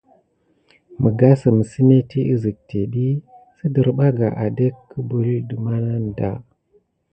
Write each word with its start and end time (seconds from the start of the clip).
Məgasem 1.01 1.57
semeti 1.71 2.19
isik 2.33 2.57
tembi 2.69 3.05
siderbaka 3.57 4.27
atdé 4.43 4.67
kubula 4.89 5.35
de 5.47 5.55
maneda. 5.63 6.31